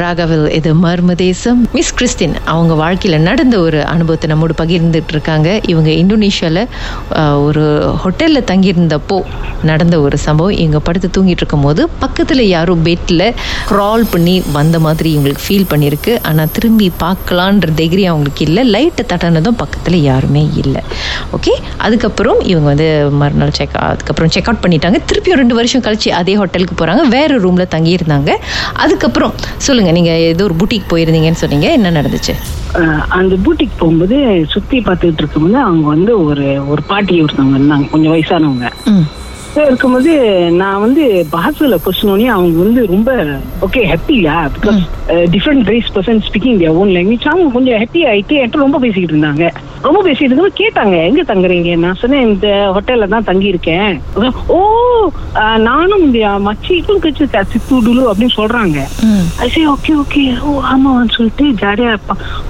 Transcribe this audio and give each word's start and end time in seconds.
ராகவில் 0.00 0.46
இது 0.56 0.70
மர்ம 0.82 1.14
தேசம். 1.22 1.60
மிஸ் 1.76 1.92
கிறிஸ்டின் 1.98 2.34
அவங்க 2.52 2.72
வாழ்க்கையில் 2.80 3.24
நடந்த 3.28 3.54
ஒரு 3.66 3.78
அனுபவத்தை 3.92 4.26
நம்மோடு 4.32 4.54
பகிர்ந்துட்டு 4.60 5.12
இருக்காங்க. 5.14 5.48
இவங்க 5.72 5.90
இந்தோனேஷியாவில் 6.02 6.62
ஒரு 7.46 7.64
ஹோட்டலில் 8.02 8.46
தங்கியிருந்தப்போ 8.50 9.18
நடந்த 9.70 9.96
ஒரு 10.06 10.16
சம்பவம். 10.24 10.56
இவங்க 10.62 10.80
படுத்து 10.88 11.08
தூங்கிட்டு 11.16 11.42
இருக்கும்போது 11.42 11.82
பக்கத்தில் 12.02 12.44
யாரோ 12.56 12.74
பெட்டில் 12.88 13.26
க்ரால் 13.70 14.04
பண்ணி 14.12 14.34
வந்த 14.58 14.76
மாதிரி 14.86 15.08
இவங்களுக்கு 15.14 15.44
ஃபீல் 15.46 15.68
பண்ணியிருக்கு. 15.72 16.12
ஆனால் 16.30 16.52
திரும்பி 16.58 16.88
பார்க்கலான்ற 17.04 17.70
டிகிரி 17.80 18.04
அவங்களுக்கு 18.12 18.44
இல்லை. 18.48 18.64
லைட்டை 18.74 19.04
தட்டினதும் 19.12 19.58
பக்கத்தில் 19.62 19.98
யாருமே 20.10 20.44
இல்லை. 20.62 20.82
ஓகே 21.38 21.54
அதுக்கப்புறம் 21.86 22.40
இவங்க 22.50 22.66
வந்து 22.72 22.88
மறுநாள் 23.22 23.56
செக் 23.60 23.76
அதுக்கப்புறம் 23.88 24.32
செக் 24.36 24.48
அவுட் 24.50 24.62
பண்ணிட்டாங்க. 24.66 25.00
திருப்பியும் 25.10 25.40
ரெண்டு 25.42 25.58
வருஷம் 25.60 25.84
கழிச்சு 25.88 26.12
அதே 26.20 26.36
ஹோட்டலுக்கு 26.42 26.76
போகிறாங்க 26.80 27.02
வேறு 27.16 27.34
ரூமில் 27.46 27.70
தங்கியிருந்தாங்க. 27.76 28.30
அதுக்கப்புறம் 28.84 29.34
சொல்லுங்கள் 29.66 29.87
நீங்கள் 29.92 30.22
ஏதோ 30.30 30.44
ஒரு 30.44 30.54
பூட்டிக்கு 30.54 30.86
போயிருந்தீங்கன்னு 30.90 31.42
சொன்னீங்க 31.42 31.68
என்ன 31.70 31.90
நடந்துச்சு? 31.90 32.34
அந்த 33.18 33.34
பூட்டிக்கு 33.44 33.76
போகும்போது 33.78 34.16
சுத்தி 34.54 34.78
பார்த்துட்டு 34.80 35.22
இருக்கும்போது 35.22 35.58
அவங்க 35.58 35.86
வந்து 35.88 36.12
ஒரு 36.24 36.46
ஒரு 36.68 36.82
பாட்டி 36.82 37.22
ஒருத்தவங்க 37.22 37.58
இருந்தாங்க 37.58 37.90
கொஞ்சம் 37.90 38.12
வயசானவங்க. 38.14 38.68
இருக்கும்போது 39.56 40.12
நான் 40.60 40.82
வந்து 40.84 41.04
பாஸ்ல 41.32 41.76
பொசினோடனே 41.84 42.26
அவங்க 42.34 42.58
வந்து 42.64 42.82
ரொம்ப 42.92 43.10
ஓகே 43.66 43.80
ஹாப்பியா 43.92 44.34
because 44.56 44.80
different 45.34 45.70
race 45.72 45.90
person 45.94 46.20
speaking 46.26 46.58
their 46.60 46.76
own 46.80 46.92
language 46.96 47.26
அவங்க 47.32 47.48
கொஞ்சம் 47.56 47.80
ஹாப்பி 47.82 48.02
ஆயிட்டு 48.10 48.36
என்கிட்ட 48.40 48.64
ரொம்ப 48.66 48.78
பேசிக்கிட்டு 48.84 49.14
இருந்தாங்க. 49.14 49.46
ரொம்ப 49.86 49.98
பேசிட்டு 50.06 50.28
இருக்கும்போது 50.28 50.60
கேட்டாங்க 50.60 50.94
எங்க 51.08 51.22
தங்குறீங்க? 51.30 51.72
நான் 51.82 51.98
சொன்னேன் 52.00 52.24
இந்த 52.28 52.48
ஹோட்டல்ல 52.74 53.08
தான் 53.14 53.26
தங்கி 53.28 53.48
இருக்கேன் 53.52 54.00
ஓ 54.56 54.58
நானும் 55.66 56.04
இந்த 56.06 56.30
மச்சி 56.46 56.72
இதுவும் 56.78 57.02
கட்சி 57.04 57.26
சித்தூடுலு 57.52 58.02
அப்படின்னு 58.10 58.36
சொல்றாங்க. 58.38 58.78
சரி 59.52 59.66
ஓகே 59.74 59.92
ஓகே 60.02 60.22
ஓ 60.46 60.54
ஆமான்னு 60.72 61.14
சொல்லிட்டு 61.16 61.46
ஜாலியா 61.62 61.92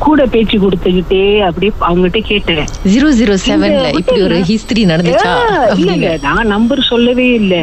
கூட 0.06 0.26
பேச்சு 0.34 0.58
கொடுத்துக்கிட்டே 0.64 1.22
அப்படியே 1.48 1.72
அவங்ககிட்ட 1.88 2.22
கேட்டேன். 2.30 2.64
ஜீரோ 2.92 3.10
ஜீரோ 3.20 3.36
செவன்ல 3.46 3.86
இப்படி 4.00 4.22
ஒரு 4.28 4.38
ஹிஸ்டரி 4.50 4.84
நடந்துச்சா? 4.92 5.34
இல்ல 5.82 6.16
நான் 6.26 6.52
நம்பர் 6.54 6.86
சொல்லவே 6.90 7.26
இல்ல. 7.40 7.54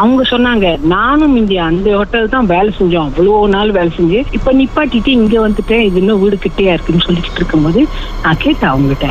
அவங்க 0.00 0.22
சொன்னாங்க 0.30 0.66
நானும் 0.94 1.34
இங்க 1.40 1.54
அந்த 1.70 1.88
ஹோட்டல் 1.98 2.32
தான் 2.34 2.50
வேலை 2.52 2.70
செஞ்சோம். 2.78 3.08
அவ்வளவு 3.10 3.48
நாள் 3.54 3.74
வேலை 3.78 3.90
செஞ்சு 3.98 4.20
இப்ப 4.38 4.52
நிப்பாட்டிட்டு 4.60 5.12
இங்க 5.18 5.36
வந்துட்டேன். 5.46 5.84
இது 5.88 6.00
இன்னும் 6.02 6.22
வீடு 6.22 6.38
கிட்டேயா 6.46 6.74
இருக்குன்னு 6.76 7.06
சொல்லிட்டு 7.08 7.38
இருக்கும்போது 7.40 7.82
நான் 8.24 8.42
கேட்டேன் 8.44 8.72
அவங்ககிட்ட. 8.72 9.10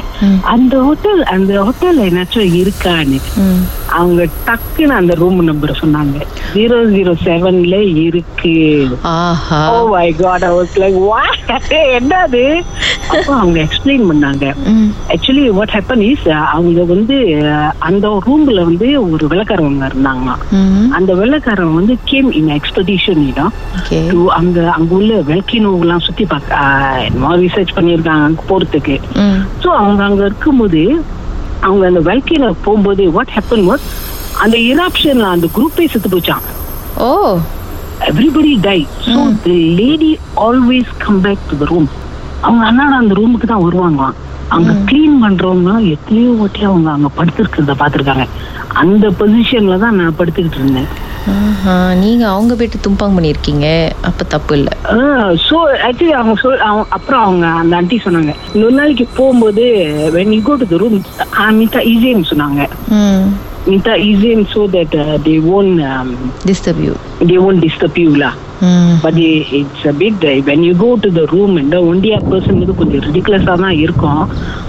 அந்த 0.54 0.74
ஹோட்டல் 0.88 1.24
அந்த 1.36 1.54
ஹோட்டல் 1.68 2.02
என்னாச்சும் 2.08 2.56
இருக்கான்னு. 2.62 3.20
அவங்க 4.00 4.22
டக்குன்னு 4.48 5.00
அந்த 5.00 5.14
ரூம் 5.22 5.40
நம்பர் 5.50 5.80
சொன்னாங்க. 5.82 6.18
ஜீரோ 6.54 6.78
ஜீரோ 6.94 7.14
செவன்ல 7.26 7.78
இருக்கு. 8.06 8.56
ஆஹா. 9.16 9.60
ஓ 9.74 9.88
my 9.96 10.08
God 10.22 10.46
I 10.50 10.52
was 10.58 10.78
like 10.84 11.00
what 11.10 11.30
என்னது? 11.98 12.46
அப்போ 13.12 13.34
அவங்க 13.36 13.58
எக்ஸ்பிளைன் 13.64 14.04
பண்ணாங்க. 14.10 14.46
ஆக்சுவலி 15.14 15.44
வாட் 15.52 15.74
ஹேப்பன் 15.76 16.04
இஸ் 16.06 16.26
அவங்க 16.52 16.82
வந்து 16.92 17.16
அந்த 17.88 18.08
ரூம்ல 18.26 18.60
வந்து 18.64 18.88
ஒரு 19.08 19.26
வெள்ளக்காரவங்க 19.32 19.86
இருந்தாங்க 19.90 20.30
அந்த 20.98 21.12
வெள்ளக்காரன் 21.16 21.74
வந்து 21.76 21.96
கேம் 22.06 22.30
இன் 22.40 22.52
எக்ஸ்பெடிஷன் 22.58 23.24
இடம் 23.28 23.54
அங்க 24.36 24.60
அங்க 24.72 24.92
உள்ள 24.96 25.14
வெல்கினோவெல்லாம் 25.30 26.06
சுத்தி 26.06 26.26
பார்க்க 26.26 27.38
ரிசர்ச் 27.42 27.76
பண்ணியிருக்காங்க 27.76 28.46
போறதுக்கு. 28.50 28.96
ஸோ 29.64 29.70
அவங்க 29.80 30.02
அங்க 30.04 30.22
இருக்கும்போது 30.26 30.82
அவங்க 31.62 31.84
அந்த 31.88 32.02
வெல்கினோ 32.06 32.48
போகும்போது 32.64 33.04
வாட் 33.16 33.34
ஹேப்பன் 33.36 33.66
வாட் 33.66 33.86
அந்த 34.44 34.58
இராப்ஷன்ல 34.72 35.26
அந்த 35.32 35.48
குரூப்பே 35.56 35.86
செத்து 35.88 36.10
போச்சான் 36.10 36.46
ஓ. 37.02 37.10
Everybody 38.08 38.54
die 38.62 38.80
so 39.06 39.16
the 39.44 39.52
lady 39.80 40.12
always 40.46 40.92
come 40.98 41.20
back 41.22 41.44
to 41.50 41.58
the 41.58 41.66
room 41.66 41.90
அவங்க 42.46 42.64
அண்ணாட 42.66 42.94
அந்த 43.02 43.14
ரூமுக்கு 43.14 43.48
தான் 43.48 43.66
வருவாங்க 43.66 44.04
அங்க 44.56 44.72
க்ளீன் 44.88 45.22
பண்றவங்க 45.24 45.74
எத்தனையோ 45.94 46.32
வாட்டி 46.40 46.62
அவங்க 46.70 46.90
அங்க 46.92 47.10
படுத்திருக்கிறத 47.18 47.74
பார்த்திருக்காங்க. 47.82 48.26
அந்த 48.82 49.06
பொசிஷன்ல 49.20 49.76
தான் 49.84 49.98
நான் 50.00 50.18
படுத்துக்கிட்டு 50.20 50.60
இருந்தேன். 50.60 50.90
நீங்க 52.02 52.24
அவங்க 52.28 52.54
போயிட்டு 52.56 52.80
தும்பாங் 52.86 53.16
பண்ணியிருக்கீங்க. 53.18 53.68
அப்ப 54.10 54.24
தப்பு 54.34 54.54
இல்ல. 54.58 54.70
ஸோ 55.46 55.58
ஆக்சுவலி 55.88 56.16
அவங்க 56.20 56.36
சொல் 56.42 56.64
அப்புறம் 56.98 57.24
அவங்க 57.26 57.46
அந்த 57.62 57.80
ஆண்டி 57.80 58.00
சொன்னாங்க 58.06 58.34
இன்னொரு 58.54 58.76
நாளைக்கு 58.80 59.08
போகும்போது 59.20 59.66
when 60.18 60.34
you 60.36 60.42
go 60.42 60.56
to 60.62 60.68
the 60.74 60.80
room 60.84 60.98
Middha 61.60 61.82
ஈஸின்னு 61.94 62.30
சொன்னாங்க. 62.32 62.62
ம். 63.00 63.26
மித்தா 63.72 63.96
ஈஸின்னு 64.08 64.48
so 64.54 64.62
that 64.76 64.96
they 65.26 65.36
won't 65.56 65.72
disturb 66.50 66.82
you 66.88 66.96
they 67.28 67.38
won't 67.48 67.60
disturb 67.66 68.00
யூலா 68.06 68.32
but 69.04 69.20
it's 69.60 69.86
a 69.92 69.94
big 70.02 70.18
drive 70.24 70.42
when 70.50 70.64
you 70.68 70.74
go 70.84 70.90
to 71.06 71.12
the 71.20 71.24
room 71.34 71.54
இந்த 71.64 71.78
ஒண்டியா 71.92 72.18
பர்சன் 72.32 72.60
வந்து 72.62 72.76
கொஞ்சம் 72.82 73.04
ரிடிகுலஸாக 73.08 73.58
தான் 73.66 73.78
இருக்கும். 73.86 74.24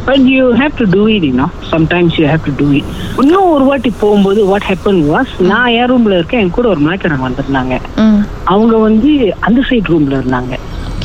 But 0.09 0.25
you 0.35 0.45
have 0.61 0.75
to 0.81 0.87
do 0.97 1.03
it 1.15 1.27
இன்னும் 1.31 1.53
sometimes 1.73 2.17
you 2.21 2.27
have 2.33 2.47
to 2.49 2.55
do 2.61 2.69
it 2.79 2.91
இன்னும் 3.23 3.51
ஒரு 3.57 3.65
வாட்டி 3.71 3.93
போகும்போது 4.03 4.43
வாட் 4.53 4.69
ஹேப்பன் 4.71 5.03
வாஸ் 5.13 5.35
நான் 5.51 5.73
என் 5.79 5.91
ரூம்ல 5.93 6.15
இருக்கேன் 6.21 6.43
என் 6.45 6.55
கூட 6.59 6.69
ஒரு 6.75 6.83
மேக்கரன் 6.89 7.27
வந்திருந்தாங்க. 7.27 7.75
Hmm. 8.01 8.17
அவங்க 8.53 8.77
வந்து 8.89 9.11
அந்த 9.49 9.61
சைட் 9.71 9.91
ரூம்ல 9.93 10.15
இருந்தாங்க. 10.21 10.55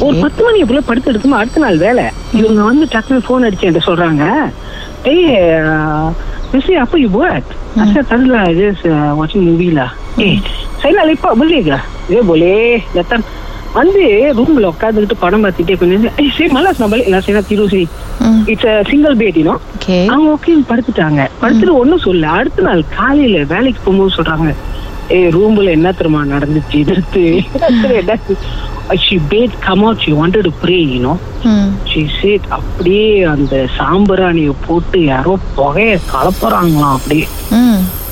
ஒரு 0.06 0.16
பத்து 0.24 0.42
மணி 0.46 0.62
எப்படில 0.64 0.82
படுத்து 0.88 1.12
எடுத்துமா 1.12 1.38
அடுத்த 1.42 1.62
நாள் 1.64 1.78
வேலை. 1.86 2.06
இவங்க 2.40 2.62
வந்து 2.70 2.86
டக்குன்னு 2.94 3.28
போன் 3.28 3.46
அடிச்சு 3.48 3.68
என்கிட்ட 3.68 3.90
சொல்றாங்க. 3.90 4.26
ஏய் 5.12 5.28
மிஸ் 6.52 6.70
அப்போ 6.84 6.98
யூ 7.04 7.10
வாட் 7.20 7.50
அச்சா 7.84 8.02
தரல 8.12 8.38
வாட்சிங் 9.20 9.48
மூவிலா 9.48 9.88
ஏய் 10.26 10.40
saya 10.82 10.94
nak 10.94 11.08
lepak 11.10 11.34
boleh 11.36 11.60
ke? 11.64 11.78
Dia 12.10 12.22
boleh. 12.24 12.82
Datang. 12.94 13.24
Anda 13.74 14.06
room 14.38 14.52
lah 14.58 14.70
uட்காந்துக்கிட்டு 14.74 15.16
படம் 15.24 15.44
பார்த்துட்டே 15.44 15.76
கொஞ்சம் 15.80 16.06
ஏய் 16.22 16.32
சரி 16.38 16.48
மலாஸ் 16.56 16.80
நான் 16.82 16.92
பalik 16.94 17.10
நான் 17.14 17.24
சரி 17.26 17.36
நான் 17.38 17.50
திரு 17.50 17.66
சரி. 17.74 17.86
It's 18.52 18.88
single 18.90 19.16
bed 19.22 19.38
you know 19.42 19.56
அவங்க 20.14 20.30
ஓகே 20.36 20.54
படுத்துட்டாங்க. 20.72 21.22
படுத்துட்டு 21.42 21.76
ஒன்றும் 21.82 22.06
சொல்ல 22.08 22.32
அடுத்த 22.38 22.66
நாள் 22.68 22.82
காலையில 22.98 23.44
வேலைக்கு 23.54 23.82
போகும்போது 23.84 24.16
சொல்றாங்க 24.18 24.48
ஏய் 25.18 25.30
ரூம்ல 25.36 25.70
என்ன 25.78 25.92
தெரியுமா 26.00 26.22
நடந்துச்சு? 26.32 26.80
எதிர்த்து 26.84 27.22
she 29.06 29.16
bed 29.32 29.56
come 29.68 29.84
out 29.86 30.04
she 30.06 30.12
wanted 30.20 30.48
to 30.48 30.52
pray 30.64 30.80
you know 30.94 31.14
she 31.92 32.02
said 32.22 32.48
அப்படியே 32.58 33.08
அந்த 33.34 33.56
சாம்பிராணியை 33.78 34.54
போட்டு 34.68 35.00
யாரோ 35.12 35.34
புகைய 35.60 35.94
கலப்புறாங்களாம். 36.14 36.98
அப்படியே. 36.98 37.26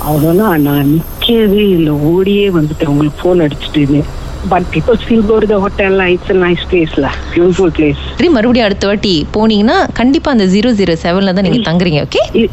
அவங்க 0.07 0.31
நான் 0.63 0.89
நிக்கவே 1.27 1.69
இல்லை 1.69 1.91
ஓடியே 2.09 2.49
வந்துட்டேன். 2.49 2.85
உங்களுக்கு 2.85 3.21
ஃபோன் 3.21 3.45
அடிச்சுட்டு 3.45 4.03
but 4.49 4.63
people 4.73 5.03
still 5.03 5.25
go 5.25 5.43
the 5.43 5.59
hotel 5.59 6.05
it's 6.05 6.31
a 6.31 6.41
nice 6.41 6.69
பிளேஸ்ல 6.69 7.09
பியூட்டிஃபுல் 7.31 7.71
பிளேஸ் 7.77 7.97
சரி 8.09 8.29
மறுபடியும் 8.29 8.65
அடுத்த 8.65 8.87
வாட்டி 8.87 9.27
போனீங்கன்னா 9.33 9.93
கண்டிப்பா 9.93 10.31
அந்த 10.31 10.45
ஜீரோ 10.45 10.73
ஜீரோ 10.73 10.95
செவன்ல 11.03 11.33
தான் 11.33 11.47
நீங்க 11.47 11.69
தங்குறீங்க 11.69 12.05
ஓகே 12.05 12.21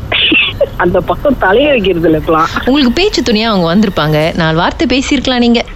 அந்த 0.76 1.00
பக்கம் 1.00 1.38
தலைய 1.38 1.68
வைக்கிறது 1.68 2.08
இல்லை 2.08 2.20
உங்களுக்கு 2.66 2.92
பேச்சு 2.92 3.22
துணியா 3.22 3.50
அவங்க 3.50 3.72
வந்திருப்பாங்க. 3.72 4.34
நாலு 4.34 4.56
வார்த்தை 4.56 4.86
பேசியிருக்கலாம் 4.86 5.38
நீங்க. 5.38 5.64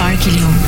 வாழ்க்கையிலும் 0.00 0.67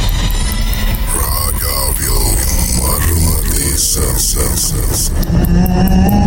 sensação. 4.31 6.20